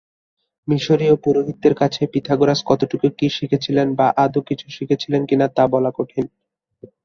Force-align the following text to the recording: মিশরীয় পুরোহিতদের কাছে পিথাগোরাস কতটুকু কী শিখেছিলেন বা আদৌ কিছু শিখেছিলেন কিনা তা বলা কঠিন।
মিশরীয় 0.67 1.15
পুরোহিতদের 1.23 1.73
কাছে 1.75 2.01
পিথাগোরাস 2.13 2.59
কতটুকু 2.65 3.07
কী 3.17 3.27
শিখেছিলেন 3.29 3.87
বা 3.95 4.07
আদৌ 4.23 4.41
কিছু 4.49 4.65
শিখেছিলেন 4.69 5.21
কিনা 5.25 5.47
তা 5.55 5.63
বলা 5.67 5.91
কঠিন। 5.95 6.25